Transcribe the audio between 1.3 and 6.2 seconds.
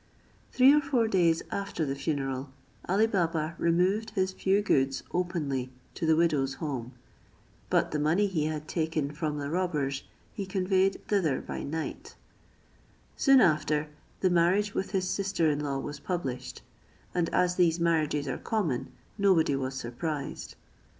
after the funeral, Ali Baba removed his few goods openly to the